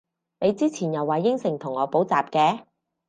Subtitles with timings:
[0.39, 2.63] 你之前又話應承同我補習嘅？